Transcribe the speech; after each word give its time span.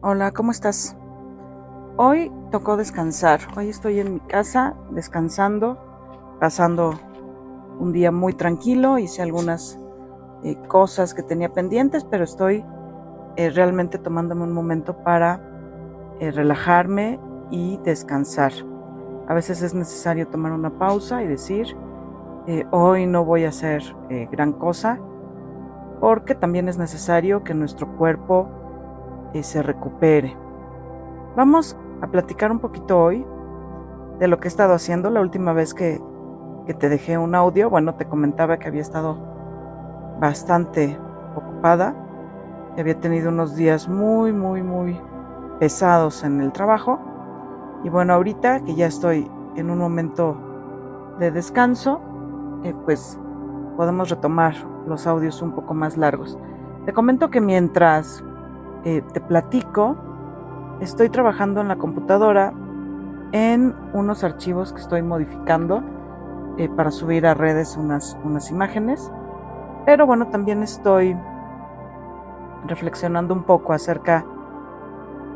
Hola, 0.00 0.30
¿cómo 0.30 0.52
estás? 0.52 0.96
Hoy 1.96 2.30
tocó 2.52 2.76
descansar. 2.76 3.40
Hoy 3.56 3.68
estoy 3.68 3.98
en 3.98 4.14
mi 4.14 4.20
casa 4.20 4.76
descansando, 4.92 5.76
pasando 6.38 6.94
un 7.80 7.92
día 7.92 8.12
muy 8.12 8.32
tranquilo. 8.32 8.98
Hice 8.98 9.22
algunas 9.22 9.76
eh, 10.44 10.54
cosas 10.68 11.14
que 11.14 11.24
tenía 11.24 11.52
pendientes, 11.52 12.04
pero 12.04 12.22
estoy 12.22 12.64
eh, 13.34 13.50
realmente 13.50 13.98
tomándome 13.98 14.44
un 14.44 14.52
momento 14.52 15.02
para 15.02 15.40
eh, 16.20 16.30
relajarme 16.30 17.18
y 17.50 17.78
descansar. 17.78 18.52
A 19.26 19.34
veces 19.34 19.62
es 19.62 19.74
necesario 19.74 20.28
tomar 20.28 20.52
una 20.52 20.78
pausa 20.78 21.24
y 21.24 21.26
decir, 21.26 21.76
hoy 22.70 23.04
no 23.08 23.24
voy 23.24 23.46
a 23.46 23.48
hacer 23.48 23.82
gran 24.30 24.52
cosa, 24.52 25.00
porque 26.00 26.36
también 26.36 26.68
es 26.68 26.78
necesario 26.78 27.42
que 27.42 27.52
nuestro 27.52 27.88
cuerpo 27.98 28.48
se 29.42 29.62
recupere. 29.62 30.36
Vamos 31.36 31.76
a 32.00 32.06
platicar 32.08 32.50
un 32.50 32.58
poquito 32.58 33.00
hoy 33.00 33.24
de 34.18 34.28
lo 34.28 34.38
que 34.38 34.48
he 34.48 34.50
estado 34.50 34.74
haciendo. 34.74 35.10
La 35.10 35.20
última 35.20 35.52
vez 35.52 35.74
que, 35.74 36.00
que 36.66 36.74
te 36.74 36.88
dejé 36.88 37.18
un 37.18 37.34
audio, 37.34 37.70
bueno, 37.70 37.94
te 37.94 38.06
comentaba 38.06 38.58
que 38.58 38.68
había 38.68 38.82
estado 38.82 39.16
bastante 40.20 40.98
ocupada. 41.36 41.94
Había 42.76 42.98
tenido 42.98 43.30
unos 43.30 43.56
días 43.56 43.88
muy, 43.88 44.32
muy, 44.32 44.62
muy 44.62 44.98
pesados 45.58 46.24
en 46.24 46.40
el 46.40 46.52
trabajo. 46.52 46.98
Y 47.84 47.88
bueno, 47.88 48.14
ahorita 48.14 48.60
que 48.64 48.74
ya 48.74 48.86
estoy 48.86 49.30
en 49.56 49.70
un 49.70 49.78
momento 49.78 50.36
de 51.18 51.30
descanso, 51.30 52.00
eh, 52.64 52.74
pues 52.84 53.18
podemos 53.76 54.10
retomar 54.10 54.54
los 54.86 55.06
audios 55.06 55.42
un 55.42 55.52
poco 55.52 55.74
más 55.74 55.96
largos. 55.96 56.38
Te 56.86 56.92
comento 56.92 57.30
que 57.30 57.40
mientras 57.40 58.24
eh, 58.84 59.02
te 59.12 59.20
platico, 59.20 59.96
estoy 60.80 61.08
trabajando 61.08 61.60
en 61.60 61.68
la 61.68 61.76
computadora 61.76 62.52
en 63.32 63.74
unos 63.92 64.24
archivos 64.24 64.72
que 64.72 64.80
estoy 64.80 65.02
modificando 65.02 65.82
eh, 66.56 66.68
para 66.68 66.90
subir 66.90 67.26
a 67.26 67.34
redes 67.34 67.76
unas, 67.76 68.16
unas 68.24 68.50
imágenes. 68.50 69.10
Pero 69.84 70.06
bueno, 70.06 70.28
también 70.28 70.62
estoy 70.62 71.16
reflexionando 72.66 73.34
un 73.34 73.44
poco 73.44 73.72
acerca 73.72 74.24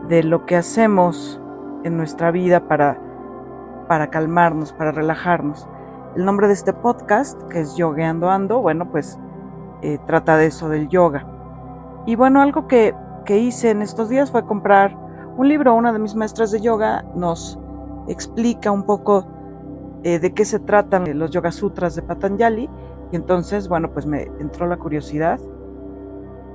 de 0.08 0.22
lo 0.22 0.46
que 0.46 0.56
hacemos 0.56 1.40
en 1.84 1.96
nuestra 1.96 2.30
vida 2.30 2.66
para, 2.66 2.98
para 3.88 4.10
calmarnos, 4.10 4.72
para 4.72 4.92
relajarnos. 4.92 5.68
El 6.16 6.24
nombre 6.24 6.46
de 6.46 6.52
este 6.54 6.72
podcast, 6.72 7.40
que 7.44 7.60
es 7.60 7.76
Yogueando 7.76 8.30
Ando, 8.30 8.60
bueno, 8.60 8.90
pues 8.90 9.18
eh, 9.80 9.98
trata 10.06 10.36
de 10.36 10.46
eso, 10.46 10.68
del 10.68 10.88
yoga. 10.88 11.26
Y 12.04 12.16
bueno, 12.16 12.42
algo 12.42 12.66
que 12.66 12.94
que 13.24 13.38
hice 13.38 13.70
en 13.70 13.82
estos 13.82 14.08
días 14.08 14.30
fue 14.30 14.44
comprar 14.44 14.96
un 15.36 15.48
libro. 15.48 15.74
Una 15.74 15.92
de 15.92 15.98
mis 15.98 16.14
maestras 16.14 16.50
de 16.50 16.60
yoga 16.60 17.04
nos 17.14 17.58
explica 18.08 18.70
un 18.70 18.84
poco 18.84 19.26
eh, 20.04 20.18
de 20.18 20.32
qué 20.34 20.44
se 20.44 20.58
tratan 20.58 21.18
los 21.18 21.30
Yoga 21.30 21.52
Sutras 21.52 21.94
de 21.94 22.02
Patanjali. 22.02 22.68
Y 23.10 23.16
entonces, 23.16 23.68
bueno, 23.68 23.90
pues 23.92 24.06
me 24.06 24.22
entró 24.40 24.66
la 24.66 24.76
curiosidad 24.76 25.38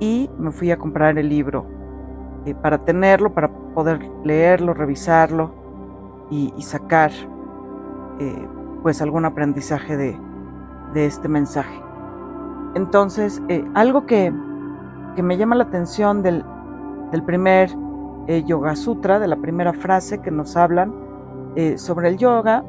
y 0.00 0.30
me 0.38 0.50
fui 0.50 0.70
a 0.70 0.76
comprar 0.76 1.18
el 1.18 1.28
libro 1.28 1.66
eh, 2.44 2.54
para 2.54 2.78
tenerlo, 2.84 3.32
para 3.32 3.48
poder 3.74 4.00
leerlo, 4.24 4.74
revisarlo 4.74 5.52
y, 6.30 6.52
sacar 6.60 7.10
eh, 8.20 8.48
pues 8.82 9.00
algún 9.00 9.24
aprendizaje 9.24 9.96
de, 9.96 10.18
de 10.94 11.06
este 11.06 11.28
mensaje. 11.28 11.80
Entonces, 12.74 13.40
algo 13.74 14.04
que, 14.04 14.32
que 15.16 15.22
me 15.22 15.38
llama 15.38 15.54
la 15.54 15.64
atención 15.64 16.22
del, 16.22 16.44
del 17.10 17.22
primer 17.22 17.70
eh, 18.26 18.44
Yoga 18.44 18.76
Sutra, 18.76 19.18
de 19.18 19.26
la 19.26 19.36
primera 19.36 19.72
frase 19.72 20.20
que 20.20 20.30
nos 20.30 20.56
hablan 20.56 20.94
eh, 21.56 21.78
sobre 21.78 22.08
el 22.08 22.18
yoga, 22.18 22.62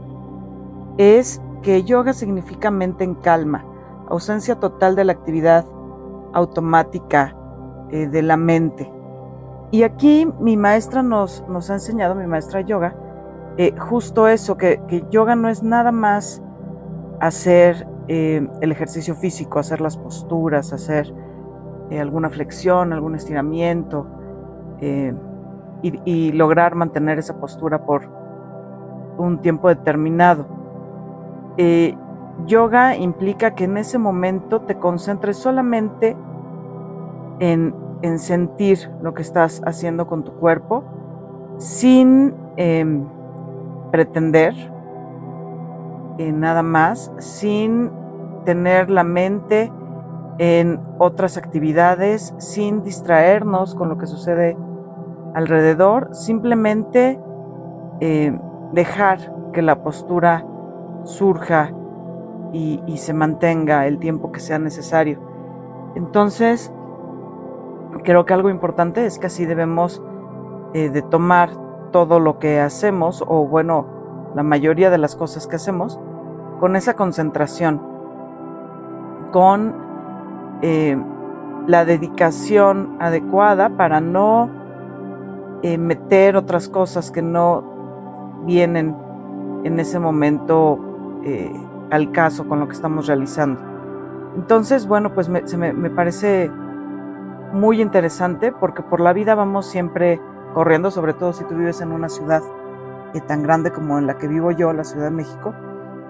es 0.97 1.41
que 1.61 1.83
yoga 1.83 2.13
significa 2.13 2.71
mente 2.71 3.03
en 3.03 3.15
calma, 3.15 3.65
ausencia 4.07 4.55
total 4.55 4.95
de 4.95 5.03
la 5.03 5.11
actividad 5.11 5.65
automática 6.33 7.35
eh, 7.91 8.07
de 8.07 8.21
la 8.21 8.37
mente. 8.37 8.89
Y 9.71 9.83
aquí 9.83 10.27
mi 10.39 10.55
maestra 10.55 11.03
nos, 11.03 11.43
nos 11.49 11.69
ha 11.69 11.73
enseñado, 11.73 12.15
mi 12.15 12.25
maestra 12.25 12.61
yoga, 12.61 12.95
justo 13.77 14.29
eso, 14.29 14.55
que, 14.55 14.81
que, 14.87 15.03
yoga 15.11 15.35
no 15.35 15.49
es 15.49 15.61
nada 15.61 15.91
más 15.91 16.41
hacer 17.19 17.85
el 18.07 18.71
ejercicio 18.71 19.13
físico, 19.13 19.59
hacer 19.59 19.81
las 19.81 19.97
posturas, 19.97 20.71
hacer 20.71 21.13
alguna 21.91 22.29
flexión, 22.29 22.93
algún 22.93 23.15
estiramiento, 23.15 24.07
eh, 24.81 25.13
y, 25.81 26.31
lograr 26.33 26.75
mantener 26.75 27.19
esa 27.19 27.39
postura 27.39 27.85
por 27.85 28.03
un 29.17 29.39
tiempo 29.39 29.69
determinado. 29.69 30.45
Eh, 31.57 31.95
yoga 32.45 32.95
implica 32.95 33.55
que 33.55 33.65
en 33.65 33.77
ese 33.77 33.97
momento 33.97 34.61
te 34.61 34.75
concentres 34.75 35.37
solamente 35.37 36.17
en, 37.39 37.73
sentir 38.17 38.89
lo 39.01 39.13
que 39.13 39.21
estás 39.21 39.61
haciendo 39.65 40.07
con 40.07 40.23
tu 40.23 40.31
cuerpo 40.33 40.83
sin 41.57 42.33
em, 42.55 43.05
pretender 43.91 44.53
eh, 46.17 46.31
nada 46.31 46.63
más, 46.63 47.11
sin 47.17 47.91
tener 48.45 48.89
la 48.89 49.03
mente 49.03 49.71
en 50.39 50.79
otras 50.97 51.37
actividades, 51.37 52.33
sin 52.37 52.81
distraernos 52.81 53.75
con 53.75 53.89
lo 53.89 53.97
que 53.97 54.07
sucede 54.07 54.57
alrededor, 55.35 56.15
simplemente 56.15 57.19
eh, 57.99 58.37
dejar 58.71 59.33
que 59.51 59.61
la 59.61 59.83
postura 59.83 60.45
surja 61.03 61.73
y, 62.53 62.81
se 62.97 63.13
mantenga 63.13 63.85
el 63.85 63.99
tiempo 63.99 64.31
que 64.31 64.39
sea 64.39 64.59
necesario. 64.59 65.19
Entonces, 65.95 66.73
creo 68.03 68.25
que 68.25 68.33
algo 68.33 68.49
importante 68.49 69.05
es 69.05 69.19
que 69.19 69.27
así 69.27 69.45
debemos 69.45 70.01
eh, 70.73 70.89
de 70.89 71.01
tomar 71.01 71.49
todo 71.91 72.19
lo 72.19 72.39
que 72.39 72.59
hacemos, 72.61 73.23
o 73.27 73.45
bueno, 73.45 73.85
la 74.35 74.43
mayoría 74.43 74.89
de 74.89 74.97
las 74.97 75.15
cosas 75.15 75.47
que 75.47 75.57
hacemos, 75.57 75.99
con 76.61 76.75
esa 76.75 76.95
concentración, 76.95 77.81
con 79.31 79.88
eh, 80.61 80.97
la 81.67 81.85
dedicación 81.85 82.97
adecuada 82.99 83.69
para 83.69 84.01
no 84.01 84.49
eh, 85.61 85.77
meter 85.77 86.35
otras 86.35 86.69
cosas 86.69 87.11
que 87.11 87.21
no 87.21 88.41
vienen 88.45 88.95
en 89.63 89.79
ese 89.79 89.99
momento 89.99 90.79
eh, 91.23 91.53
al 91.91 92.11
caso 92.11 92.47
con 92.47 92.59
lo 92.59 92.67
que 92.67 92.73
estamos 92.73 93.07
realizando. 93.07 93.59
Entonces, 94.35 94.87
bueno, 94.87 95.13
pues 95.13 95.27
me, 95.27 95.41
me, 95.73 95.89
parece 95.89 96.49
muy 97.51 97.81
interesante 97.81 98.51
porque 98.51 98.81
por 98.81 99.01
la 99.01 99.11
vida 99.11 99.35
vamos 99.35 99.65
siempre 99.65 100.21
corriendo, 100.53 100.91
sobre 100.91 101.13
todo 101.13 101.33
si 101.33 101.43
tú 101.45 101.55
vives 101.55 101.81
en 101.81 101.91
una 101.91 102.09
ciudad 102.09 102.41
eh, 103.13 103.21
tan 103.21 103.43
grande 103.43 103.71
como 103.71 103.97
en 103.97 104.07
la 104.07 104.17
que 104.17 104.27
vivo 104.27 104.51
yo, 104.51 104.71
la 104.71 104.83
Ciudad 104.83 105.05
de 105.05 105.11
México, 105.11 105.53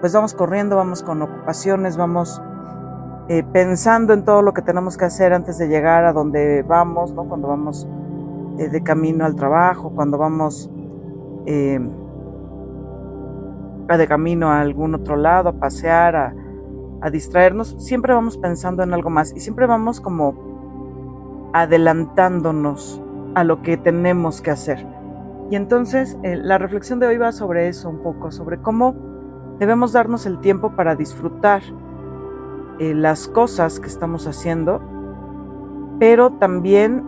pues 0.00 0.12
vamos 0.12 0.34
corriendo, 0.34 0.76
vamos 0.76 1.02
con 1.02 1.22
ocupaciones, 1.22 1.96
vamos 1.96 2.42
pensando 3.52 4.12
en 4.12 4.24
todo 4.24 4.42
lo 4.42 4.52
que 4.52 4.60
tenemos 4.60 4.96
que 4.96 5.04
hacer 5.04 5.32
antes 5.32 5.56
de 5.56 5.68
llegar 5.68 6.04
a 6.04 6.12
donde 6.12 6.62
vamos, 6.62 7.12
¿no? 7.12 7.24
Cuando 7.28 7.46
vamos 7.46 7.86
eh, 8.58 8.68
de 8.68 8.82
camino 8.82 9.24
al 9.24 9.36
trabajo, 9.36 9.90
cuando 9.94 10.18
vamos 10.18 10.68
eh, 11.46 11.78
de 13.88 14.06
camino 14.06 14.50
a 14.50 14.60
algún 14.60 14.94
otro 14.94 15.16
lado, 15.16 15.48
a 15.48 15.52
pasear, 15.52 16.16
a, 16.16 17.10
distraernos, 17.10 17.76
siempre 17.78 18.12
vamos 18.12 18.36
pensando 18.36 18.82
en 18.82 18.92
algo 18.92 19.08
más 19.08 19.32
y 19.34 19.40
siempre 19.40 19.66
vamos 19.66 20.00
como 20.00 21.50
adelantándonos 21.54 23.00
a 23.34 23.42
lo 23.44 23.62
que 23.62 23.76
tenemos 23.76 24.42
que 24.42 24.50
hacer. 24.50 24.86
Y 25.50 25.56
entonces 25.56 26.18
eh, 26.22 26.36
la 26.36 26.58
reflexión 26.58 27.00
de 27.00 27.06
hoy 27.06 27.16
va 27.16 27.32
sobre 27.32 27.68
eso 27.68 27.88
un 27.88 28.02
poco, 28.02 28.30
sobre 28.30 28.58
cómo 28.58 28.94
debemos 29.58 29.92
darnos 29.92 30.26
el 30.26 30.40
tiempo 30.40 30.76
para 30.76 30.94
disfrutar 30.94 31.62
las 32.80 33.28
cosas 33.28 33.78
que 33.78 33.86
estamos 33.86 34.26
haciendo, 34.26 34.80
pero 35.98 36.30
también 36.32 37.04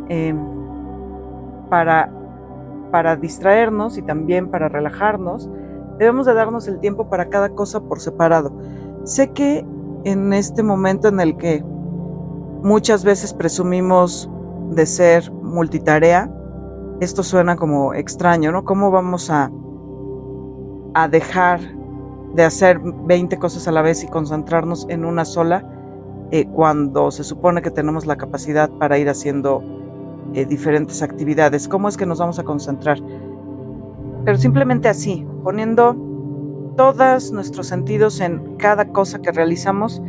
para, 1.70 2.12
para 2.90 3.16
distraernos 3.16 3.96
y 3.96 4.02
también 4.02 4.48
para 4.48 4.68
relajarnos, 4.68 5.48
debemos 5.98 6.26
de 6.26 6.34
darnos 6.34 6.68
el 6.68 6.78
tiempo 6.78 7.08
para 7.08 7.30
cada 7.30 7.48
cosa 7.50 7.80
por 7.80 8.00
separado. 8.00 8.52
Sé 9.04 9.32
que 9.32 9.66
en 10.04 10.32
este 10.32 10.62
momento 10.62 11.08
en 11.08 11.20
el 11.20 11.36
que 11.36 11.64
muchas 12.62 13.04
veces 13.04 13.32
presumimos 13.32 14.30
de 14.70 14.84
ser 14.86 15.32
multitarea, 15.32 16.30
esto 17.00 17.22
suena 17.22 17.56
como 17.56 17.94
extraño, 17.94 18.52
¿no? 18.52 18.64
¿Cómo 18.64 18.90
vamos 18.90 19.30
a, 19.30 19.50
a 20.94 21.08
dejar 21.08 21.60
de 22.34 22.44
hacer 22.44 22.80
20 22.80 23.38
cosas 23.38 23.68
a 23.68 23.72
la 23.72 23.82
vez 23.82 24.02
y 24.04 24.08
concentrarnos 24.08 24.86
en 24.88 25.04
una 25.04 25.24
sola 25.24 25.64
eh, 26.30 26.46
cuando 26.46 27.10
se 27.10 27.24
supone 27.24 27.60
que 27.60 27.70
tenemos 27.70 28.06
la 28.06 28.16
capacidad 28.16 28.70
para 28.70 28.96
ir 28.98 29.10
haciendo 29.10 29.62
eh, 30.32 30.46
diferentes 30.46 31.02
actividades, 31.02 31.68
cómo 31.68 31.88
es 31.88 31.98
que 31.98 32.06
nos 32.06 32.20
vamos 32.20 32.38
a 32.38 32.42
concentrar. 32.42 32.98
Pero 34.24 34.38
simplemente 34.38 34.88
así, 34.88 35.26
poniendo 35.44 35.94
todos 36.76 37.32
nuestros 37.32 37.66
sentidos 37.66 38.18
en 38.20 38.56
cada 38.56 38.86
cosa 38.86 39.20
que 39.20 39.30
realizamos, 39.30 40.02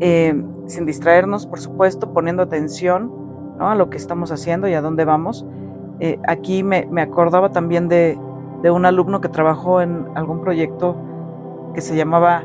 eh, 0.00 0.34
sin 0.66 0.84
distraernos, 0.84 1.46
por 1.46 1.58
supuesto, 1.58 2.12
poniendo 2.12 2.42
atención 2.42 3.10
a 3.58 3.74
lo 3.74 3.88
que 3.88 3.96
estamos 3.96 4.32
haciendo 4.32 4.68
y 4.68 4.74
a 4.74 4.82
dónde 4.82 5.04
vamos. 5.06 5.46
Aquí 6.26 6.62
me, 6.62 6.86
acordaba 7.00 7.50
también 7.50 7.88
de, 7.88 8.18
de, 8.62 8.70
un 8.70 8.86
alumno 8.86 9.20
que 9.20 9.28
trabajó 9.28 9.82
en 9.82 10.06
algún 10.14 10.40
proyecto 10.40 10.96
que 11.74 11.80
se 11.80 11.96
llamaba 11.96 12.44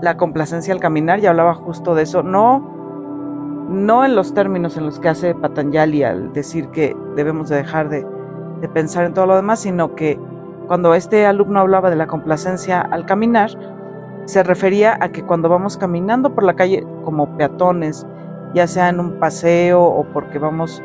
La 0.00 0.16
complacencia 0.16 0.74
al 0.74 0.80
caminar 0.80 1.20
y 1.20 1.26
hablaba 1.26 1.54
justo 1.54 1.94
de 1.94 2.02
eso. 2.02 2.22
No, 2.22 3.66
no 3.68 4.04
en 4.04 4.14
los 4.14 4.34
términos 4.34 4.76
en 4.76 4.86
los 4.86 4.98
que 4.98 5.08
hace 5.08 5.34
Patanjali 5.34 6.02
al 6.02 6.32
decir 6.32 6.68
que 6.68 6.96
debemos 7.16 7.48
de 7.48 7.56
dejar 7.56 7.88
de, 7.88 8.06
de 8.60 8.68
pensar 8.68 9.04
en 9.04 9.14
todo 9.14 9.26
lo 9.26 9.36
demás, 9.36 9.60
sino 9.60 9.94
que 9.94 10.18
cuando 10.66 10.94
este 10.94 11.26
alumno 11.26 11.60
hablaba 11.60 11.90
de 11.90 11.96
la 11.96 12.06
complacencia 12.06 12.80
al 12.80 13.06
caminar, 13.06 13.50
se 14.24 14.42
refería 14.42 14.96
a 15.00 15.10
que 15.10 15.22
cuando 15.24 15.48
vamos 15.48 15.76
caminando 15.76 16.34
por 16.34 16.44
la 16.44 16.54
calle 16.54 16.86
como 17.04 17.36
peatones, 17.36 18.06
ya 18.54 18.66
sea 18.66 18.88
en 18.88 19.00
un 19.00 19.18
paseo 19.18 19.82
o 19.82 20.04
porque 20.12 20.38
vamos 20.38 20.82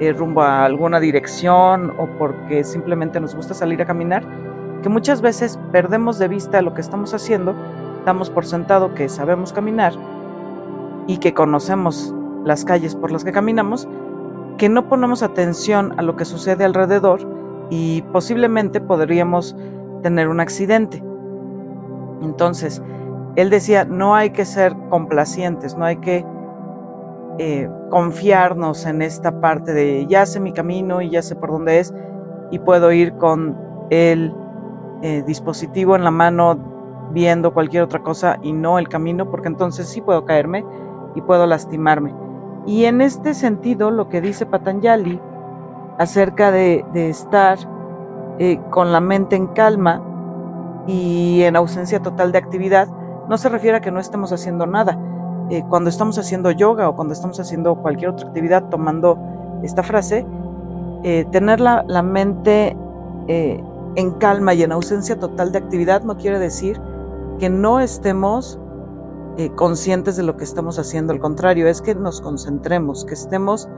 eh, 0.00 0.12
rumbo 0.12 0.42
a 0.42 0.64
alguna 0.64 1.00
dirección 1.00 1.92
o 1.98 2.06
porque 2.18 2.64
simplemente 2.64 3.20
nos 3.20 3.34
gusta 3.34 3.54
salir 3.54 3.80
a 3.80 3.86
caminar, 3.86 4.24
que 4.84 4.90
muchas 4.90 5.22
veces 5.22 5.58
perdemos 5.72 6.18
de 6.18 6.28
vista 6.28 6.60
lo 6.60 6.74
que 6.74 6.82
estamos 6.82 7.14
haciendo, 7.14 7.54
damos 8.04 8.28
por 8.28 8.44
sentado 8.44 8.94
que 8.94 9.08
sabemos 9.08 9.54
caminar 9.54 9.94
y 11.06 11.16
que 11.16 11.32
conocemos 11.32 12.14
las 12.44 12.66
calles 12.66 12.94
por 12.94 13.10
las 13.10 13.24
que 13.24 13.32
caminamos, 13.32 13.88
que 14.58 14.68
no 14.68 14.86
ponemos 14.86 15.22
atención 15.22 15.94
a 15.96 16.02
lo 16.02 16.16
que 16.16 16.26
sucede 16.26 16.66
alrededor 16.66 17.26
y 17.70 18.02
posiblemente 18.12 18.82
podríamos 18.82 19.56
tener 20.02 20.28
un 20.28 20.40
accidente. 20.40 21.02
Entonces, 22.20 22.82
él 23.36 23.48
decía, 23.48 23.86
no 23.86 24.14
hay 24.14 24.30
que 24.30 24.44
ser 24.44 24.76
complacientes, 24.90 25.78
no 25.78 25.86
hay 25.86 25.96
que 25.96 26.26
eh, 27.38 27.70
confiarnos 27.88 28.84
en 28.84 29.00
esta 29.00 29.40
parte 29.40 29.72
de 29.72 30.06
ya 30.10 30.26
sé 30.26 30.40
mi 30.40 30.52
camino 30.52 31.00
y 31.00 31.08
ya 31.08 31.22
sé 31.22 31.36
por 31.36 31.52
dónde 31.52 31.78
es 31.78 31.94
y 32.50 32.58
puedo 32.58 32.92
ir 32.92 33.14
con 33.14 33.56
el 33.88 34.43
eh, 35.02 35.22
dispositivo 35.26 35.96
en 35.96 36.04
la 36.04 36.10
mano 36.10 36.56
viendo 37.12 37.52
cualquier 37.52 37.82
otra 37.82 38.02
cosa 38.02 38.38
y 38.42 38.52
no 38.52 38.78
el 38.78 38.88
camino, 38.88 39.30
porque 39.30 39.48
entonces 39.48 39.88
sí 39.88 40.00
puedo 40.00 40.24
caerme 40.24 40.64
y 41.14 41.20
puedo 41.20 41.46
lastimarme. 41.46 42.14
Y 42.66 42.84
en 42.86 43.00
este 43.00 43.34
sentido, 43.34 43.90
lo 43.90 44.08
que 44.08 44.20
dice 44.20 44.46
Patanjali 44.46 45.20
acerca 45.98 46.50
de, 46.50 46.84
estar 46.94 47.58
eh, 48.38 48.58
con 48.70 48.92
la 48.92 49.00
mente 49.00 49.36
en 49.36 49.46
calma 49.48 50.02
y 50.86 51.42
en 51.42 51.56
ausencia 51.56 52.00
total 52.00 52.32
de 52.32 52.38
actividad, 52.38 52.88
no 53.28 53.38
se 53.38 53.48
refiere 53.48 53.76
a 53.76 53.80
que 53.80 53.90
no 53.90 54.00
estemos 54.00 54.32
haciendo 54.32 54.66
nada. 54.66 54.98
Eh, 55.50 55.62
cuando 55.68 55.90
estamos 55.90 56.18
haciendo 56.18 56.50
yoga 56.50 56.88
o 56.88 56.96
cuando 56.96 57.12
estamos 57.12 57.38
haciendo 57.38 57.76
cualquier 57.76 58.10
otra 58.10 58.26
actividad, 58.26 58.64
tomando 58.70 59.18
esta 59.62 59.82
frase, 59.82 60.26
tener 61.30 61.60
la, 61.60 62.02
mente 62.02 62.74
en 63.96 64.12
calma 64.12 64.54
y 64.54 64.62
en 64.62 64.72
ausencia 64.72 65.18
total 65.18 65.52
de 65.52 65.58
actividad 65.58 66.02
no 66.02 66.16
quiere 66.16 66.38
decir 66.38 66.80
que 67.38 67.48
no 67.48 67.80
estemos 67.80 68.58
conscientes 69.56 70.16
de 70.16 70.22
lo 70.22 70.36
que 70.36 70.44
estamos 70.44 70.78
haciendo. 70.78 71.12
Al 71.12 71.18
contrario, 71.18 71.66
es 71.66 71.82
que 71.82 71.94
nos 71.94 72.20
concentremos, 72.20 73.04
que 73.04 73.14
estemos 73.14 73.68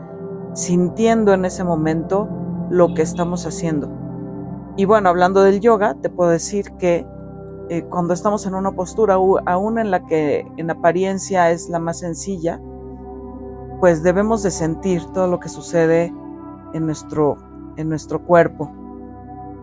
sintiendo 0.52 1.32
en 1.32 1.44
ese 1.44 1.64
momento 1.64 2.28
lo 2.70 2.94
que 2.94 3.02
estamos 3.02 3.46
haciendo. 3.46 3.88
Y 4.76 4.84
bueno, 4.84 5.08
hablando 5.08 5.42
del 5.42 5.60
yoga, 5.60 5.94
te 5.94 6.10
puedo 6.10 6.30
decir 6.30 6.72
que 6.78 7.06
eh, 7.68 7.82
cuando 7.84 8.14
estamos 8.14 8.46
en 8.46 8.54
una 8.54 8.72
postura, 8.72 9.14
aún 9.14 9.78
en 9.78 9.90
la 9.90 10.04
que 10.06 10.46
en 10.56 10.70
apariencia 10.70 11.50
es 11.50 11.68
la 11.68 11.78
más 11.78 12.00
sencilla, 12.00 12.60
pues 13.80 14.02
debemos 14.02 14.42
de 14.42 14.50
sentir 14.50 15.04
todo 15.12 15.26
lo 15.26 15.40
que 15.40 15.48
sucede 15.48 16.12
en 16.74 16.86
nuestro, 16.86 17.36
en 17.76 17.88
nuestro 17.88 18.22
cuerpo. 18.22 18.70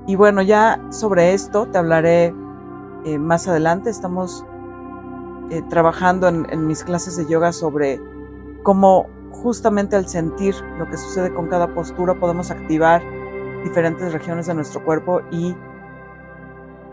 Y 0.06 0.16
bueno, 0.16 0.42
ya 0.42 0.82
sobre 0.90 1.34
esto 1.34 1.66
te 1.68 1.78
hablaré 1.78 2.34
eh, 3.06 3.18
más 3.18 3.48
adelante. 3.48 3.90
Estamos 3.90 4.46
eh, 5.50 5.62
trabajando 5.70 6.28
en 6.28 6.68
mis 6.68 6.84
clases 6.84 7.16
de 7.16 7.26
yoga 7.26 7.54
sobre 7.54 8.02
cómo 8.64 9.08
justamente 9.32 9.96
al 9.96 10.08
sentir 10.08 10.56
lo 10.78 10.90
que 10.90 10.98
sucede 10.98 11.34
con 11.34 11.48
cada 11.48 11.74
postura 11.74 12.20
podemos 12.20 12.52
activar 12.52 13.02
diferentes 13.64 14.12
regiones 14.12 14.48
de 14.48 14.56
nuestro 14.56 14.84
cuerpo 14.84 15.22
y 15.32 15.56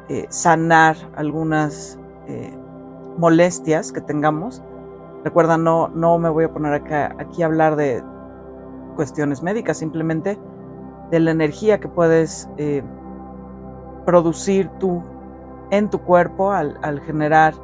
eh, 0.09 0.27
sanar 0.29 0.97
algunas 1.17 1.99
molestias 3.19 3.91
que 3.91 4.01
tengamos. 4.01 4.62
Recuerda, 5.25 5.59
no, 5.59 5.89
no 5.89 6.17
me 6.17 6.29
voy 6.29 6.45
a 6.45 6.53
poner 6.53 6.75
acá, 6.75 7.12
aquí 7.19 7.43
a 7.43 7.47
hablar 7.47 7.75
de 7.75 8.05
cuestiones 8.95 9.43
médicas, 9.43 9.79
simplemente 9.79 10.39
de 11.11 11.19
la 11.19 11.33
energía 11.33 11.81
que 11.81 11.89
puedes 11.89 12.49
producir 14.11 14.69
tú 14.81 15.01
en 15.71 15.89
tu 15.89 16.01
cuerpo 16.01 16.51
al, 16.51 17.01
generar 17.07 17.55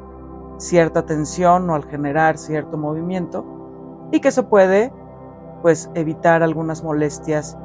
cierta 0.59 1.05
tensión 1.05 1.69
o 1.69 1.75
al 1.75 1.83
generar 1.83 2.37
cierto 2.37 2.77
movimiento 2.77 3.43
y 4.13 4.21
que 4.21 4.31
se 4.31 4.43
puede 4.43 4.93
pues 5.61 5.91
evitar 5.93 6.43
algunas 6.43 6.85
molestias 6.85 7.57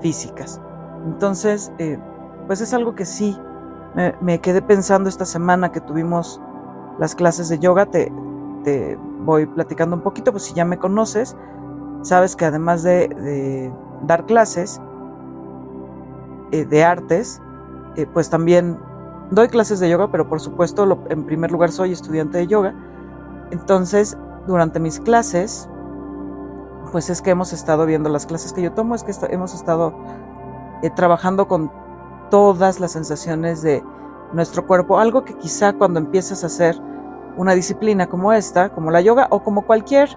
físicas. 0.00 0.60
Entonces, 1.06 1.72
eh, 1.78 1.98
pues 2.46 2.60
es 2.60 2.74
algo 2.74 2.94
que 2.94 3.06
sí 3.06 3.34
me, 4.20 4.38
quedé 4.38 4.60
pensando 4.60 5.08
esta 5.08 5.24
semana 5.24 5.72
que 5.72 5.80
tuvimos 5.80 6.38
las 6.98 7.14
clases 7.14 7.48
de 7.48 7.58
yoga, 7.58 7.86
te, 7.86 8.12
te, 8.64 8.98
voy 9.20 9.46
platicando 9.46 9.96
un 9.96 10.02
poquito, 10.02 10.30
pues 10.30 10.44
si 10.44 10.52
ya 10.52 10.66
me 10.66 10.76
conoces, 10.76 11.34
sabes 12.02 12.36
que 12.36 12.44
además 12.44 12.82
de, 12.82 13.72
dar 14.02 14.26
clases 14.26 14.78
eh, 16.52 16.66
de 16.66 16.84
artes, 16.84 17.40
eh, 17.96 18.06
pues 18.12 18.30
también 18.30 18.78
doy 19.30 19.48
clases 19.48 19.80
de 19.80 19.88
yoga, 19.88 20.10
pero 20.10 20.28
por 20.28 20.40
supuesto 20.40 20.98
en 21.08 21.24
primer 21.24 21.50
lugar 21.50 21.72
soy 21.72 21.92
estudiante 21.92 22.38
de 22.38 22.46
yoga. 22.46 22.74
Entonces, 23.50 24.16
durante 24.46 24.80
mis 24.80 25.00
clases, 25.00 25.68
pues 26.92 27.10
es 27.10 27.20
que 27.22 27.30
hemos 27.30 27.52
estado 27.52 27.86
viendo 27.86 28.08
las 28.08 28.26
clases 28.26 28.52
que 28.52 28.62
yo 28.62 28.72
tomo, 28.72 28.94
es 28.94 29.04
que 29.04 29.12
hemos 29.28 29.54
estado 29.54 29.94
eh, 30.82 30.90
trabajando 30.90 31.48
con 31.48 31.70
todas 32.30 32.80
las 32.80 32.92
sensaciones 32.92 33.62
de 33.62 33.82
nuestro 34.32 34.66
cuerpo, 34.66 34.98
algo 34.98 35.24
que 35.24 35.34
quizá 35.34 35.72
cuando 35.72 36.00
empiezas 36.00 36.42
a 36.42 36.48
hacer 36.48 36.80
una 37.36 37.54
disciplina 37.54 38.06
como 38.06 38.32
esta, 38.32 38.70
como 38.70 38.90
la 38.90 39.00
yoga 39.00 39.28
o 39.30 39.42
como 39.42 39.62
cualquier 39.62 40.08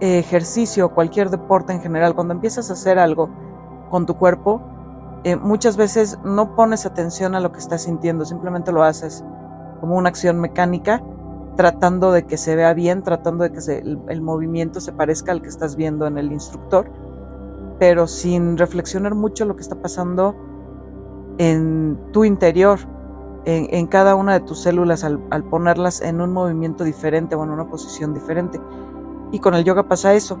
eh, 0.00 0.18
ejercicio, 0.18 0.90
cualquier 0.90 1.30
deporte 1.30 1.72
en 1.72 1.80
general, 1.80 2.14
cuando 2.14 2.34
empiezas 2.34 2.70
a 2.70 2.74
hacer 2.74 2.98
algo 2.98 3.30
con 3.90 4.06
tu 4.06 4.16
cuerpo, 4.16 4.60
eh, 5.24 5.36
muchas 5.36 5.76
veces 5.76 6.18
no 6.24 6.54
pones 6.54 6.86
atención 6.86 7.34
a 7.34 7.40
lo 7.40 7.52
que 7.52 7.58
estás 7.58 7.82
sintiendo, 7.82 8.24
simplemente 8.24 8.72
lo 8.72 8.82
haces 8.82 9.24
como 9.80 9.96
una 9.96 10.08
acción 10.08 10.40
mecánica 10.40 11.02
tratando 11.56 12.12
de 12.12 12.26
que 12.26 12.36
se 12.36 12.54
vea 12.54 12.72
bien, 12.74 13.02
tratando 13.02 13.44
de 13.44 13.52
que 13.52 13.58
el, 14.08 14.20
movimiento 14.20 14.80
se 14.80 14.92
parezca 14.92 15.32
al 15.32 15.42
que 15.42 15.48
estás 15.48 15.74
viendo 15.74 16.06
en 16.06 16.18
el 16.18 16.30
instructor, 16.30 16.90
pero 17.78 18.06
sin 18.06 18.56
reflexionar 18.58 19.14
mucho 19.14 19.44
lo 19.46 19.56
que 19.56 19.62
está 19.62 19.74
pasando 19.74 20.36
en 21.38 21.98
tu 22.12 22.24
interior, 22.24 22.78
en, 23.46 23.86
cada 23.86 24.14
una 24.16 24.34
de 24.34 24.40
tus 24.40 24.60
células 24.60 25.04
al, 25.04 25.18
ponerlas 25.50 26.02
en 26.02 26.20
un 26.20 26.32
movimiento 26.32 26.84
diferente 26.84 27.34
o 27.34 27.44
en 27.44 27.50
una 27.50 27.68
posición 27.68 28.12
diferente. 28.12 28.60
Y 29.32 29.38
con 29.38 29.54
el 29.54 29.64
yoga 29.64 29.88
pasa 29.88 30.14
eso. 30.14 30.38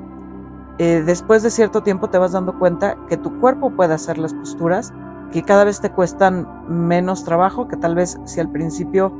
Eh, 0.78 1.02
después 1.04 1.42
de 1.42 1.50
cierto 1.50 1.82
tiempo 1.82 2.08
te 2.10 2.18
vas 2.18 2.32
dando 2.32 2.58
cuenta 2.58 2.96
que 3.08 3.16
tu 3.16 3.40
cuerpo 3.40 3.70
puede 3.70 3.94
hacer 3.94 4.18
las 4.18 4.34
posturas, 4.34 4.92
que 5.32 5.42
cada 5.42 5.64
vez 5.64 5.80
te 5.80 5.90
cuestan 5.90 6.46
menos 6.68 7.24
trabajo, 7.24 7.66
que 7.68 7.76
tal 7.76 7.94
vez 7.94 8.18
si 8.24 8.40
al 8.40 8.50
principio 8.50 9.12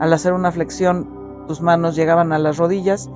al 0.00 0.12
hacer 0.12 0.32
una 0.32 0.52
flexión 0.52 1.08
tus 1.46 1.60
manos 1.62 1.94
llegaban 1.94 2.32
a 2.32 2.38
las 2.38 2.56
rodillas, 2.56 3.08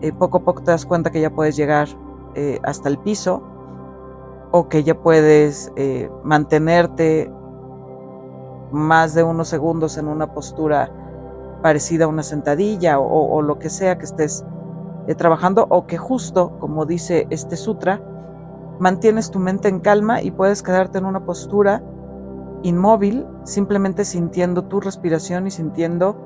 eh, 0.00 0.12
poco 0.12 0.38
a 0.38 0.40
poco 0.40 0.62
te 0.62 0.70
das 0.70 0.86
cuenta 0.86 1.10
que 1.10 1.20
ya 1.20 1.30
puedes 1.30 1.56
llegar 1.56 1.88
eh, 2.34 2.60
hasta 2.62 2.88
el 2.88 2.98
piso 2.98 3.42
o 4.50 4.68
que 4.68 4.82
ya 4.82 4.94
puedes 5.00 5.72
eh, 5.76 6.10
mantenerte 6.22 7.30
más 8.70 9.14
de 9.14 9.22
unos 9.22 9.48
segundos 9.48 9.96
en 9.98 10.08
una 10.08 10.32
postura 10.32 10.90
parecida 11.62 12.04
a 12.04 12.08
una 12.08 12.22
sentadilla 12.22 13.00
o, 13.00 13.42
lo 13.42 13.58
que 13.58 13.70
sea 13.70 13.98
que 13.98 14.04
estés 14.04 14.44
trabajando 15.14 15.66
o 15.70 15.86
que 15.86 15.96
justo, 15.96 16.58
como 16.58 16.84
dice 16.84 17.26
este 17.30 17.56
sutra, 17.56 18.02
mantienes 18.78 19.30
tu 19.30 19.38
mente 19.38 19.68
en 19.68 19.80
calma 19.80 20.22
y 20.22 20.30
puedes 20.30 20.62
quedarte 20.62 20.98
en 20.98 21.04
una 21.04 21.24
postura 21.24 21.82
inmóvil, 22.62 23.26
simplemente 23.44 24.04
sintiendo 24.04 24.64
tu 24.64 24.80
respiración 24.80 25.46
y 25.46 25.50
sintiendo 25.50 26.16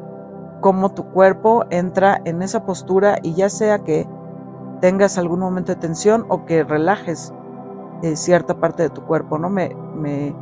cómo 0.61 0.93
tu 0.95 1.05
cuerpo 1.11 1.65
entra 1.71 2.21
en 2.25 2.43
esa 2.43 2.65
postura 2.65 3.19
y 3.23 3.35
ya 3.35 3.49
sea 3.49 3.81
que 3.81 4.09
tengas 4.81 5.19
algún 5.19 5.41
momento 5.41 5.73
de 5.73 5.81
tensión 5.81 6.27
o 6.29 6.45
que 6.45 6.65
relajes 6.65 7.33
eh, 8.03 8.17
cierta 8.17 8.59
parte 8.59 8.85
de 8.85 8.91
tu 8.91 9.03
cuerpo, 9.05 9.39
¿no? 9.39 9.49
Me, 9.49 9.75
me 9.95 10.35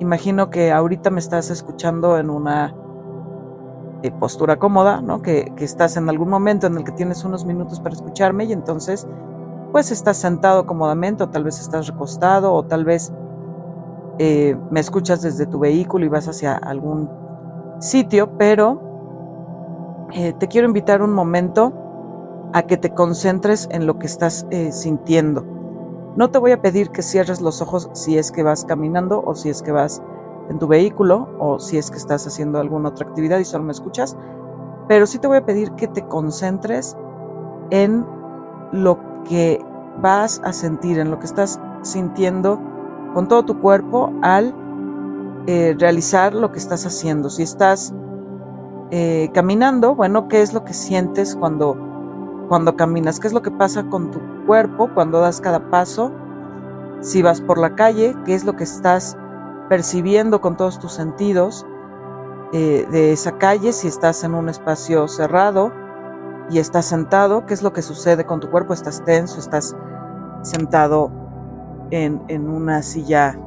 imagino 0.00 0.50
que 0.50 0.72
ahorita 0.72 1.10
me 1.10 1.20
estás 1.20 1.50
escuchando 1.50 2.18
en 2.18 2.30
una 2.30 2.74
eh, 4.04 4.10
postura 4.10 4.58
cómoda, 4.58 5.00
¿no? 5.00 5.22
Que, 5.22 5.50
que, 5.56 5.64
estás 5.64 5.96
en 5.96 6.10
algún 6.10 6.28
momento 6.28 6.66
en 6.66 6.76
el 6.76 6.84
que 6.84 6.92
tienes 6.92 7.24
unos 7.24 7.46
minutos 7.46 7.80
para 7.80 7.94
escucharme 7.94 8.44
y 8.44 8.52
entonces 8.52 9.08
pues 9.72 9.90
estás 9.90 10.18
sentado 10.18 10.66
cómodamente 10.66 11.24
o 11.24 11.30
tal 11.30 11.44
vez 11.44 11.58
estás 11.58 11.86
recostado 11.86 12.52
o 12.52 12.62
tal 12.64 12.84
vez 12.84 13.14
eh, 14.18 14.58
me 14.70 14.80
escuchas 14.80 15.22
desde 15.22 15.46
tu 15.46 15.58
vehículo 15.58 16.04
y 16.04 16.10
vas 16.10 16.28
hacia 16.28 16.54
algún 16.54 17.08
sitio, 17.78 18.36
pero 18.36 20.06
eh, 20.12 20.34
te 20.34 20.48
quiero 20.48 20.68
invitar 20.68 21.00
un 21.00 21.14
momento 21.14 21.72
a 22.52 22.60
que 22.60 22.76
te 22.76 22.90
concentres 22.90 23.66
en 23.70 23.86
lo 23.86 23.98
que 23.98 24.06
estás 24.06 24.46
sintiendo. 24.70 25.46
No 26.14 26.30
te 26.30 26.38
voy 26.38 26.52
a 26.52 26.60
pedir 26.60 26.90
que 26.90 27.00
cierres 27.00 27.40
los 27.40 27.62
ojos 27.62 27.88
si 27.94 28.18
es 28.18 28.30
que 28.30 28.42
vas 28.42 28.66
caminando 28.66 29.24
o 29.24 29.34
si 29.34 29.48
es 29.48 29.62
que 29.62 29.72
vas 29.72 30.02
en 30.48 30.58
tu 30.58 30.66
vehículo 30.66 31.28
o 31.38 31.58
si 31.58 31.78
es 31.78 31.90
que 31.90 31.96
estás 31.96 32.26
haciendo 32.26 32.58
alguna 32.58 32.90
otra 32.90 33.06
actividad 33.08 33.38
y 33.38 33.44
solo 33.44 33.64
me 33.64 33.72
escuchas, 33.72 34.16
pero 34.88 35.06
sí 35.06 35.18
te 35.18 35.26
voy 35.26 35.38
a 35.38 35.46
pedir 35.46 35.72
que 35.72 35.88
te 35.88 36.06
concentres 36.06 36.96
en 37.70 38.06
lo 38.72 38.98
que 39.24 39.64
vas 40.00 40.40
a 40.44 40.52
sentir, 40.52 40.98
en 40.98 41.10
lo 41.10 41.18
que 41.18 41.26
estás 41.26 41.60
sintiendo 41.82 42.60
con 43.14 43.28
todo 43.28 43.44
tu 43.44 43.60
cuerpo 43.60 44.12
al 44.22 44.54
eh, 45.46 45.74
realizar 45.78 46.34
lo 46.34 46.52
que 46.52 46.58
estás 46.58 46.84
haciendo. 46.84 47.30
Si 47.30 47.42
estás 47.42 47.94
eh, 48.90 49.30
caminando, 49.32 49.94
bueno, 49.94 50.28
¿qué 50.28 50.42
es 50.42 50.52
lo 50.52 50.64
que 50.64 50.74
sientes 50.74 51.36
cuando, 51.36 51.76
cuando 52.48 52.76
caminas? 52.76 53.20
¿Qué 53.20 53.28
es 53.28 53.32
lo 53.32 53.42
que 53.42 53.50
pasa 53.50 53.84
con 53.88 54.10
tu 54.10 54.20
cuerpo 54.46 54.90
cuando 54.94 55.20
das 55.20 55.40
cada 55.40 55.70
paso? 55.70 56.12
Si 57.00 57.22
vas 57.22 57.40
por 57.40 57.58
la 57.58 57.74
calle, 57.74 58.14
¿qué 58.24 58.34
es 58.34 58.44
lo 58.44 58.56
que 58.56 58.64
estás 58.64 59.16
percibiendo 59.68 60.40
con 60.40 60.56
todos 60.56 60.78
tus 60.78 60.92
sentidos 60.92 61.66
eh, 62.52 62.86
de 62.90 63.12
esa 63.12 63.38
calle? 63.38 63.72
Si 63.72 63.88
estás 63.88 64.24
en 64.24 64.34
un 64.34 64.48
espacio 64.48 65.08
cerrado 65.08 65.72
y 66.50 66.58
estás 66.58 66.86
sentado, 66.86 67.46
¿qué 67.46 67.54
es 67.54 67.62
lo 67.62 67.72
que 67.72 67.82
sucede 67.82 68.24
con 68.24 68.40
tu 68.40 68.50
cuerpo? 68.50 68.74
¿Estás 68.74 69.04
tenso? 69.04 69.40
¿Estás 69.40 69.74
sentado 70.42 71.10
en, 71.90 72.48
una 72.48 72.82
silla 72.82 73.38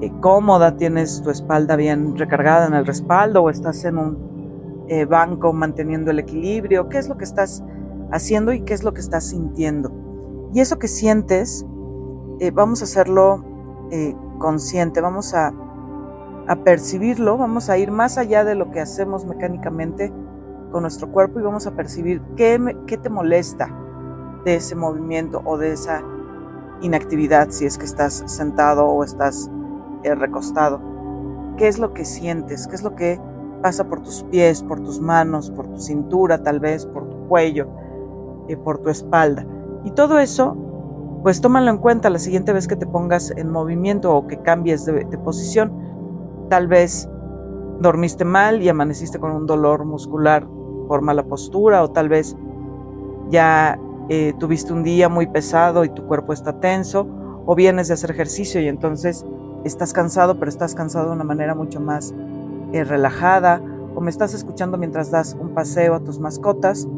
eh, 0.00 0.12
cómoda, 0.20 0.76
tienes 0.76 1.22
tu 1.22 1.30
espalda 1.30 1.76
bien 1.76 2.16
recargada 2.16 2.66
en 2.66 2.74
el 2.74 2.86
respaldo 2.86 3.42
o 3.42 3.50
estás 3.50 3.84
en 3.84 3.98
un 3.98 4.86
eh, 4.88 5.04
banco 5.04 5.52
manteniendo 5.52 6.10
el 6.10 6.18
equilibrio, 6.18 6.88
qué 6.88 6.98
es 6.98 7.08
lo 7.08 7.16
que 7.16 7.24
estás 7.24 7.62
haciendo 8.12 8.52
y 8.52 8.62
qué 8.62 8.74
es 8.74 8.82
lo 8.82 8.92
que 8.92 9.00
estás 9.00 9.28
sintiendo. 9.28 9.92
Y 10.52 10.60
eso 10.60 10.78
que 10.78 10.88
sientes, 10.88 11.64
eh, 12.40 12.50
vamos 12.50 12.80
a 12.80 12.84
hacerlo 12.84 13.44
consciente, 14.40 15.00
vamos 15.00 15.34
a, 15.34 15.52
a 16.48 16.56
percibirlo, 16.64 17.38
vamos 17.38 17.70
a 17.70 17.78
ir 17.78 17.92
más 17.92 18.18
allá 18.18 18.42
de 18.42 18.56
lo 18.56 18.72
que 18.72 18.80
hacemos 18.80 19.24
mecánicamente 19.24 20.12
con 20.72 20.82
nuestro 20.82 21.12
cuerpo 21.12 21.38
y 21.38 21.42
vamos 21.44 21.68
a 21.68 21.76
percibir 21.76 22.20
qué, 22.36 22.76
qué 22.88 22.96
te 22.96 23.08
molesta 23.08 23.68
de 24.44 24.56
ese 24.56 24.74
movimiento 24.74 25.42
o 25.44 25.58
de 25.58 25.72
esa 25.72 26.02
inactividad 26.80 27.50
si 27.50 27.66
es 27.66 27.78
que 27.78 27.84
estás 27.84 28.24
sentado 28.26 28.86
o 28.86 29.04
estás 29.04 29.50
eh, 30.02 30.14
recostado. 30.14 30.80
¿Qué 31.56 31.68
es 31.68 31.78
lo 31.78 31.92
que 31.92 32.04
sientes? 32.04 32.66
¿Qué 32.66 32.74
es 32.74 32.82
lo 32.82 32.96
que 32.96 33.20
pasa 33.62 33.86
por 33.88 34.00
tus 34.00 34.22
pies, 34.24 34.62
por 34.62 34.80
tus 34.80 34.98
manos, 35.00 35.50
por 35.50 35.68
tu 35.68 35.78
cintura 35.78 36.42
tal 36.42 36.58
vez, 36.58 36.86
por 36.86 37.08
tu 37.08 37.28
cuello, 37.28 37.68
eh, 38.48 38.56
por 38.56 38.78
tu 38.78 38.88
espalda? 38.88 39.46
Y 39.84 39.90
todo 39.90 40.18
eso, 40.18 40.56
pues 41.22 41.40
tómalo 41.40 41.70
en 41.70 41.78
cuenta 41.78 42.08
la 42.10 42.18
siguiente 42.18 42.52
vez 42.52 42.66
que 42.66 42.76
te 42.76 42.86
pongas 42.86 43.30
en 43.36 43.50
movimiento 43.50 44.14
o 44.14 44.26
que 44.26 44.38
cambies 44.38 44.86
de, 44.86 45.04
posición. 45.18 45.72
Tal 46.48 46.66
vez 46.66 47.08
dormiste 47.80 48.24
mal 48.24 48.62
y 48.62 48.68
amaneciste 48.68 49.18
con 49.18 49.32
un 49.32 49.46
dolor 49.46 49.84
muscular 49.84 50.46
por 50.88 51.02
mala 51.02 51.24
postura 51.24 51.82
o 51.82 51.90
tal 51.90 52.08
vez 52.08 52.36
ya 53.30 53.78
eh, 54.08 54.32
tuviste 54.38 54.72
un 54.72 54.82
día 54.82 55.08
muy 55.08 55.26
pesado 55.26 55.84
y 55.84 55.88
tu 55.90 56.04
cuerpo 56.06 56.32
está 56.32 56.58
tenso, 56.58 57.06
o 57.46 57.54
vienes 57.54 57.88
de 57.88 57.94
hacer 57.94 58.10
ejercicio 58.10 58.60
y 58.60 58.68
entonces 58.68 59.24
estás 59.64 59.92
cansado, 59.92 60.38
pero 60.38 60.48
estás 60.48 60.74
cansado 60.74 61.06
de 61.08 61.12
una 61.12 61.24
manera 61.24 61.54
mucho 61.54 61.80
más 61.80 62.14
eh, 62.72 62.84
relajada, 62.84 63.62
o 63.94 64.00
me 64.00 64.10
estás 64.10 64.34
escuchando 64.34 64.78
mientras 64.78 65.10
das 65.10 65.36
un 65.40 65.50
paseo 65.50 65.94
a 65.94 66.00
tus 66.00 66.18
mascotas 66.18 66.88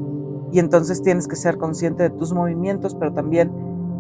y 0.53 0.59
entonces 0.59 1.03
tienes 1.03 1.27
que 1.27 1.37
ser 1.37 1.59
consciente 1.59 2.05
de 2.05 2.11
tus 2.11 2.33
movimientos, 2.33 2.95
pero 2.95 3.13
también 3.13 3.51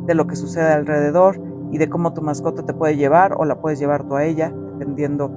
de 0.06 0.14
lo 0.14 0.26
que 0.26 0.36
sucede 0.36 0.72
alrededor 0.72 1.40
y 1.70 1.78
de 1.78 1.88
cómo 1.88 2.12
tu 2.12 2.22
mascota 2.22 2.62
te 2.64 2.74
puede 2.74 2.96
llevar 2.96 3.34
o 3.38 3.44
la 3.44 3.60
puedes 3.60 3.78
llevar 3.78 4.04
tú 4.04 4.16
a 4.16 4.24
ella, 4.24 4.52
dependiendo 4.78 5.30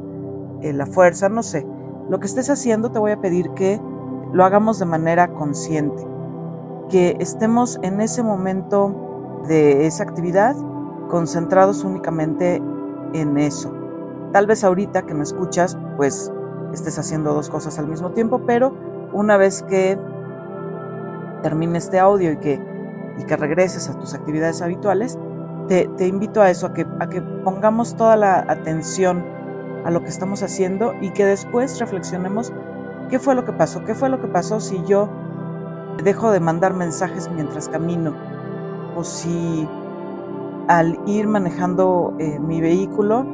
eh, 0.61 0.73
la 0.73 0.85
fuerza, 0.85 1.29
no 1.29 1.43
sé. 1.43 1.65
Lo 2.09 2.19
que 2.19 2.27
estés 2.27 2.49
haciendo 2.49 2.91
te 2.91 2.99
voy 2.99 3.11
a 3.11 3.21
pedir 3.21 3.49
que 3.51 3.79
lo 4.33 4.43
hagamos 4.43 4.79
de 4.79 4.85
manera 4.85 5.33
consciente 5.33 6.05
que 6.89 7.15
estemos 7.19 7.79
en 7.81 8.01
ese 8.01 8.23
momento 8.23 9.43
de 9.47 9.85
esa 9.85 10.03
actividad 10.03 10.55
concentrados 11.09 11.83
únicamente 11.83 12.61
en 13.13 13.37
eso. 13.37 13.73
Tal 14.31 14.47
vez 14.47 14.63
ahorita 14.63 15.03
que 15.03 15.13
me 15.13 15.23
escuchas, 15.23 15.77
pues 15.97 16.31
estés 16.73 16.99
haciendo 16.99 17.33
dos 17.33 17.49
cosas 17.49 17.79
al 17.79 17.87
mismo 17.87 18.11
tiempo, 18.11 18.41
pero 18.45 18.75
una 19.13 19.37
vez 19.37 19.63
que 19.63 19.97
termine 21.41 21.77
este 21.77 21.99
audio 21.99 22.31
y 22.31 22.37
que, 22.37 22.74
y 23.17 23.23
que 23.23 23.37
regreses 23.37 23.89
a 23.89 23.97
tus 23.97 24.13
actividades 24.13 24.61
habituales, 24.61 25.17
te, 25.67 25.87
te 25.97 26.07
invito 26.07 26.41
a 26.41 26.49
eso, 26.49 26.67
a 26.67 26.73
que, 26.73 26.85
a 26.99 27.09
que 27.09 27.21
pongamos 27.21 27.95
toda 27.95 28.15
la 28.15 28.45
atención 28.47 29.25
a 29.85 29.91
lo 29.91 30.01
que 30.01 30.09
estamos 30.09 30.43
haciendo 30.43 30.93
y 31.01 31.11
que 31.11 31.25
después 31.25 31.79
reflexionemos 31.79 32.51
qué 33.09 33.19
fue 33.19 33.35
lo 33.35 33.45
que 33.45 33.53
pasó, 33.53 33.83
qué 33.83 33.93
fue 33.95 34.09
lo 34.09 34.19
que 34.19 34.27
pasó 34.27 34.59
si 34.59 34.83
yo 34.85 35.09
dejo 36.03 36.31
de 36.31 36.39
mandar 36.39 36.73
mensajes 36.73 37.29
mientras 37.29 37.69
camino 37.69 38.15
o 38.95 39.03
si 39.03 39.67
al 40.67 40.99
ir 41.05 41.27
manejando 41.27 42.15
eh, 42.19 42.39
mi 42.39 42.61
vehículo 42.61 43.25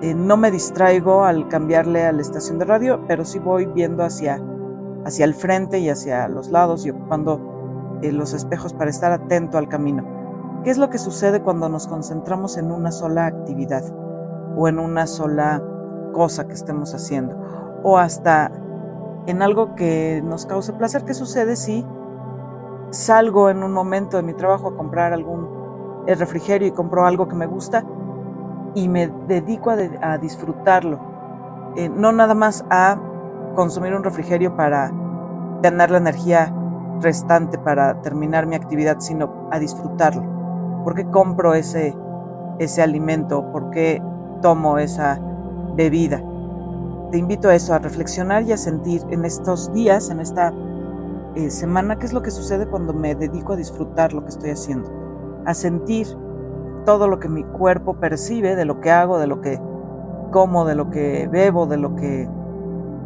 eh, 0.00 0.14
no 0.14 0.36
me 0.36 0.50
distraigo 0.50 1.24
al 1.24 1.48
cambiarle 1.48 2.04
a 2.04 2.12
la 2.12 2.20
estación 2.20 2.58
de 2.58 2.66
radio, 2.66 3.00
pero 3.08 3.24
sí 3.24 3.38
voy 3.38 3.66
viendo 3.66 4.04
hacia, 4.04 4.40
hacia 5.04 5.24
el 5.24 5.34
frente 5.34 5.80
y 5.80 5.88
hacia 5.88 6.28
los 6.28 6.50
lados 6.50 6.86
y 6.86 6.90
ocupando 6.90 7.57
eh, 8.02 8.12
los 8.12 8.32
espejos 8.34 8.72
para 8.72 8.90
estar 8.90 9.12
atento 9.12 9.58
al 9.58 9.68
camino. 9.68 10.04
¿Qué 10.64 10.70
es 10.70 10.78
lo 10.78 10.90
que 10.90 10.98
sucede 10.98 11.42
cuando 11.42 11.68
nos 11.68 11.86
concentramos 11.86 12.56
en 12.56 12.72
una 12.72 12.90
sola 12.90 13.26
actividad 13.26 13.84
o 14.56 14.68
en 14.68 14.78
una 14.78 15.06
sola 15.06 15.62
cosa 16.12 16.46
que 16.46 16.54
estemos 16.54 16.94
haciendo? 16.94 17.36
O 17.82 17.96
hasta 17.96 18.50
en 19.26 19.42
algo 19.42 19.74
que 19.74 20.22
nos 20.24 20.46
cause 20.46 20.72
placer. 20.72 21.04
¿Qué 21.04 21.14
sucede 21.14 21.54
si 21.54 21.86
salgo 22.90 23.50
en 23.50 23.62
un 23.62 23.72
momento 23.72 24.16
de 24.16 24.22
mi 24.22 24.34
trabajo 24.34 24.68
a 24.68 24.76
comprar 24.76 25.12
algún 25.12 25.48
refrigerio 26.06 26.66
y 26.66 26.70
compro 26.72 27.04
algo 27.04 27.28
que 27.28 27.36
me 27.36 27.46
gusta 27.46 27.84
y 28.74 28.88
me 28.88 29.08
dedico 29.28 29.70
a, 29.70 30.18
disfrutarlo? 30.18 30.98
Eh, 31.76 31.88
no 31.88 32.12
nada 32.12 32.34
más 32.34 32.64
a 32.70 32.98
consumir 33.54 33.94
un 33.94 34.02
refrigerio 34.02 34.56
para 34.56 34.92
tener 35.62 35.90
la 35.90 35.98
energía 35.98 36.54
restante 37.00 37.58
para 37.58 38.00
terminar 38.02 38.46
mi 38.46 38.56
actividad, 38.56 39.00
sino 39.00 39.48
a 39.50 39.58
disfrutarlo. 39.58 40.22
¿Por 40.84 40.94
qué 40.94 41.04
compro 41.06 41.54
ese, 41.54 41.96
ese 42.58 42.82
alimento? 42.82 43.50
¿Por 43.52 43.70
qué 43.70 44.02
tomo 44.40 44.78
esa 44.78 45.20
bebida? 45.74 46.22
te 47.10 47.18
invito 47.18 47.48
a 47.48 47.54
eso, 47.54 47.74
a 47.74 47.78
reflexionar 47.78 48.42
y 48.42 48.52
a 48.52 48.56
sentir 48.56 49.02
en 49.10 49.24
estos 49.24 49.72
días, 49.72 50.10
en 50.10 50.20
esta 50.20 50.52
eh, 51.34 51.50
semana, 51.50 51.98
qué 51.98 52.06
es 52.06 52.12
lo 52.12 52.22
que 52.22 52.30
sucede 52.30 52.66
cuando 52.66 52.92
me 52.92 53.14
dedico 53.14 53.54
a 53.54 53.56
disfrutar 53.56 54.12
lo 54.12 54.22
que 54.22 54.28
estoy 54.28 54.50
haciendo, 54.50 54.90
a 55.46 55.54
sentir 55.54 56.06
todo 56.84 57.08
lo 57.08 57.18
que 57.18 57.28
mi 57.28 57.44
cuerpo 57.44 57.94
percibe 57.94 58.56
de 58.56 58.64
lo 58.64 58.80
que 58.80 58.90
hago, 58.90 59.18
de 59.18 59.26
lo 59.26 59.40
que 59.40 59.60
como, 60.30 60.64
de 60.66 60.74
lo 60.74 60.90
que 60.90 61.28
bebo, 61.30 61.66
de 61.66 61.78
lo 61.78 61.96
que 61.96 62.28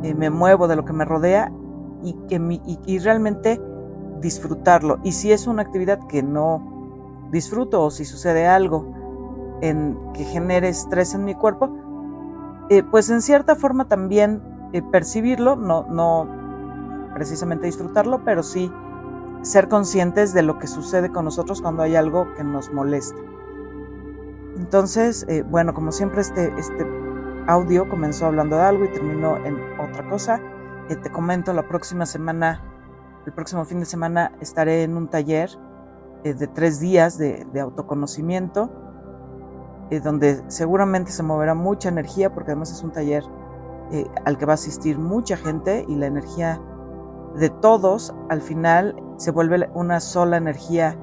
eh, 0.03 0.15
me 0.15 0.31
muevo, 0.31 0.67
de 0.67 0.77
lo 0.77 0.85
que 0.85 0.93
me 0.93 1.05
rodea 1.05 1.53
y, 2.03 2.15
que 2.29 2.41
y 2.87 2.99
realmente 2.99 3.61
disfrutarlo. 4.23 4.99
Y 5.03 5.13
si 5.13 5.33
es 5.33 5.47
una 5.47 5.63
actividad 5.63 6.07
que 6.07 6.23
no 6.23 7.29
disfruto 7.31 7.83
o 7.83 7.91
si 7.91 8.05
sucede 8.05 8.47
algo 8.47 8.95
en, 9.61 9.99
que 10.15 10.25
genere 10.25 10.69
estrés 10.69 11.15
en 11.15 11.25
mi 11.25 11.35
cuerpo, 11.35 11.77
eh, 12.71 12.83
pues 12.83 13.11
en 13.11 13.21
cierta 13.21 13.55
forma 13.55 13.89
también 13.89 14.43
eh, 14.73 14.81
percibirlo, 14.83 15.57
no, 15.57 15.85
no 15.89 16.29
precisamente 17.15 17.67
disfrutarlo, 17.67 18.25
pero 18.25 18.43
sí 18.43 18.73
ser 19.43 19.69
conscientes 19.69 20.33
de 20.33 20.43
lo 20.43 20.59
que 20.59 20.69
sucede 20.69 21.11
con 21.11 21.25
nosotros 21.25 21.61
cuando 21.61 21.83
hay 21.83 21.97
algo 21.97 22.33
que 22.35 22.45
nos 22.45 22.73
molesta. 22.73 23.19
Entonces, 24.57 25.27
eh, 25.29 25.43
bueno, 25.43 25.75
como 25.75 25.91
siempre 25.91 26.21
este, 26.21 26.53
este 26.59 26.87
audio 27.49 27.89
comenzó 27.89 28.27
hablando 28.27 28.57
de 28.57 28.63
algo 28.63 28.85
y 28.85 28.93
terminó 28.93 29.37
en 29.45 29.59
otra 29.81 30.09
cosa. 30.09 30.41
te 30.89 31.11
comento, 31.11 31.53
la 31.53 31.67
próxima 31.67 32.07
semana, 32.07 32.63
el 33.27 33.33
próximo 33.33 33.65
fin 33.65 33.81
de 33.81 33.87
semana 33.87 34.33
estaré 34.41 34.83
en 34.83 34.97
un 34.97 35.09
taller 35.09 35.51
eh, 36.25 36.35
de 36.35 36.47
tres 36.47 36.81
días 36.81 37.19
de, 37.19 37.47
autoconocimiento, 37.61 38.71
eh, 39.91 40.01
donde 40.01 40.43
seguramente 40.49 41.11
se 41.13 41.23
moverá 41.23 41.55
mucha 41.55 41.89
energía, 41.89 42.33
porque 42.33 42.53
además 42.53 42.73
es 42.73 42.83
un 42.83 42.93
taller 42.93 43.25
eh, 43.93 44.07
al 44.25 44.39
que 44.39 44.47
va 44.47 44.53
a 44.53 44.55
asistir 44.55 44.99
mucha 44.99 45.37
gente 45.37 45.85
y 45.89 45.97
la 45.97 46.07
energía 46.07 46.61
de 47.37 47.49
todos 47.49 48.15
al 48.29 48.43
final 48.43 48.97
se 49.17 49.31
vuelve 49.31 49.71
una 49.75 50.01
sola 50.01 50.37
energía 50.37 50.99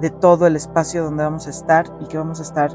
de 0.00 0.10
todo 0.10 0.46
el 0.46 0.56
espacio 0.56 1.04
donde 1.04 1.24
vamos 1.24 1.46
a 1.46 1.50
estar 1.50 1.86
y 2.00 2.06
que 2.06 2.18
vamos 2.18 2.40
a 2.40 2.42
estar 2.42 2.70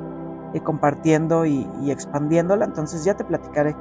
compartiendo 0.63 1.45
y, 1.45 1.67
y, 1.81 1.91
expandiéndola. 1.91 2.65
Entonces 2.65 3.03
ya 3.03 3.15
te 3.15 3.24
platicaré 3.24 3.75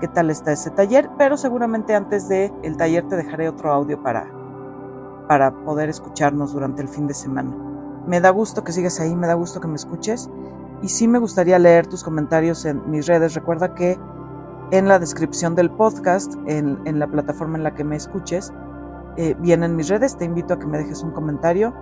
qué 0.00 0.08
tal 0.08 0.30
está 0.30 0.52
ese 0.52 0.70
taller, 0.70 1.10
pero 1.18 1.36
seguramente 1.36 1.94
antes 1.94 2.28
del 2.28 2.52
el 2.62 2.76
taller 2.76 3.06
te 3.08 3.16
dejaré 3.16 3.48
otro 3.48 3.72
audio 3.72 4.02
para, 4.02 4.26
para 5.28 5.52
poder 5.64 5.88
escucharnos 5.88 6.52
durante 6.52 6.82
el 6.82 6.88
fin 6.88 7.06
de 7.06 7.14
semana. 7.14 7.54
Me 8.06 8.20
da 8.20 8.30
gusto 8.30 8.64
que 8.64 8.72
sigas 8.72 9.00
ahí, 9.00 9.14
me 9.14 9.26
da 9.26 9.34
gusto 9.34 9.60
que 9.60 9.68
me 9.68 9.76
escuches 9.76 10.28
y 10.82 10.88
sí 10.88 11.08
me 11.08 11.18
gustaría 11.18 11.58
leer 11.58 11.86
tus 11.86 12.04
comentarios 12.04 12.64
en 12.64 12.90
mis 12.90 13.06
redes. 13.06 13.34
Recuerda 13.34 13.74
que 13.74 13.98
en 14.70 14.88
la 14.88 14.98
descripción 14.98 15.54
del 15.54 15.70
podcast, 15.70 16.34
en, 16.46 16.98
la 16.98 17.06
plataforma 17.06 17.56
en 17.56 17.64
la 17.64 17.74
que 17.74 17.84
me 17.84 17.96
escuches, 17.96 18.52
eh, 19.16 19.34
vienen 19.38 19.76
mis 19.76 19.88
redes. 19.88 20.16
Te 20.16 20.24
invito 20.24 20.54
a 20.54 20.58
que 20.58 20.66
me 20.66 20.78
dejes 20.78 21.02
un 21.02 21.12
comentario 21.12 21.74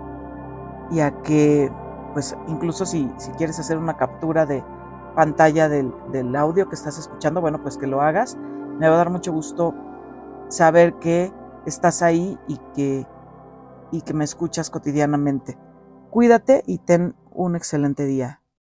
y 0.90 1.00
a 1.00 1.11
que, 1.22 1.72
pues 2.12 2.37
incluso 2.46 2.87
si, 2.87 3.11
si 3.16 3.30
quieres 3.32 3.58
hacer 3.58 3.78
una 3.78 3.96
captura 3.96 4.46
de 4.46 4.62
pantalla 5.16 5.68
del, 5.68 5.92
del 6.12 6.34
audio 6.37 6.68
que 6.68 6.75
estás 6.75 6.99
escuchando, 6.99 7.40
bueno, 7.40 7.61
pues 7.62 7.76
que 7.76 7.87
lo 7.87 8.02
hagas. 8.02 8.37
Me 8.78 8.88
va 8.88 8.94
a 8.94 8.99
dar 8.99 9.11
mucho 9.11 9.32
gusto 9.32 9.75
saber 10.49 10.94
que 10.94 11.32
estás 11.66 12.02
ahí 12.02 12.38
y 12.46 12.58
que 12.75 13.06
y 13.92 14.00
que 14.00 14.14
me 14.14 14.25
escuchas 14.25 14.70
cotidianamente. 14.70 15.56
Cuídate 16.11 16.64
y 16.66 16.78
ten 16.78 17.14
un 17.30 17.54
excelente 17.54 18.04
día. 18.04 18.41